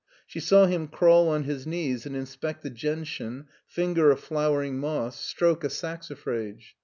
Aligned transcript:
She 0.25 0.39
saw 0.39 0.65
him 0.65 0.87
crawl 0.87 1.27
on 1.29 1.43
his 1.43 1.67
knees 1.67 2.07
and 2.07 2.15
inspect 2.15 2.65
a 2.65 2.71
gentian^ 2.71 3.45
finger 3.67 4.09
a 4.09 4.17
flowering 4.17 4.79
moss, 4.79 5.15
stroke 5.19 5.63
a 5.63 5.67
saxifrage. 5.69 6.73